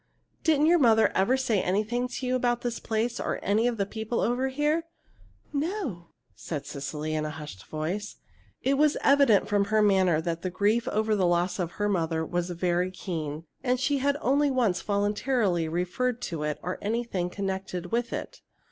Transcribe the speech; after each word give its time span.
Didn't 0.43 0.65
your 0.65 0.79
mother 0.79 1.11
ever 1.13 1.37
say 1.37 1.61
anything 1.61 2.07
to 2.07 2.25
you 2.25 2.35
about 2.35 2.61
this 2.61 2.79
place 2.79 3.19
or 3.19 3.39
any 3.43 3.67
of 3.67 3.77
the 3.77 3.85
people 3.85 4.19
over 4.19 4.47
here?" 4.47 4.87
"No," 5.53 6.07
said 6.33 6.65
Cecily, 6.65 7.13
in 7.13 7.23
a 7.23 7.29
hushed 7.29 7.63
voice. 7.67 8.15
It 8.63 8.79
was 8.79 8.97
evident 9.03 9.47
from 9.47 9.65
her 9.65 9.83
manner 9.83 10.19
that 10.19 10.43
her 10.43 10.49
grief 10.49 10.87
over 10.87 11.15
the 11.15 11.27
loss 11.27 11.59
of 11.59 11.73
her 11.73 11.87
mother 11.87 12.25
was 12.25 12.49
very 12.49 12.89
keen, 12.89 13.45
and 13.63 13.79
she 13.79 13.99
had 13.99 14.17
only 14.21 14.49
once 14.49 14.81
voluntarily 14.81 15.67
referred 15.67 16.19
to 16.23 16.41
it 16.41 16.57
or 16.63 16.77
to 16.77 16.83
anything 16.83 17.29
connected 17.29 17.91
with 17.91 18.11
it. 18.11 18.41